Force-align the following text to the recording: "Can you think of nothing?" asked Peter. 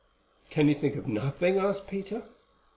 "Can 0.49 0.67
you 0.67 0.73
think 0.73 0.95
of 0.95 1.07
nothing?" 1.07 1.59
asked 1.59 1.85
Peter. 1.87 2.23